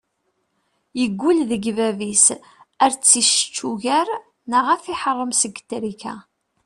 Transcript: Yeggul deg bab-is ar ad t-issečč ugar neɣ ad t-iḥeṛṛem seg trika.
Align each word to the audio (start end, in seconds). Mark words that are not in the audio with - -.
Yeggul 0.99 1.37
deg 1.49 1.63
bab-is 1.77 2.25
ar 2.83 2.91
ad 2.93 2.99
t-issečč 3.03 3.55
ugar 3.69 4.07
neɣ 4.51 4.65
ad 4.73 4.81
t-iḥeṛṛem 4.83 5.31
seg 5.41 5.55
trika. 5.69 6.15